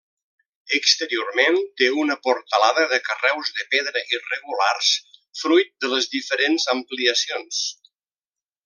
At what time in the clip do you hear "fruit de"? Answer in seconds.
5.43-5.93